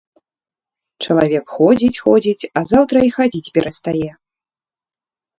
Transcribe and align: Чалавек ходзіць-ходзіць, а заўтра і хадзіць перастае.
Чалавек 1.05 1.45
ходзіць-ходзіць, 1.57 2.47
а 2.61 2.63
заўтра 2.71 2.97
і 3.09 3.11
хадзіць 3.17 3.51
перастае. 3.57 4.07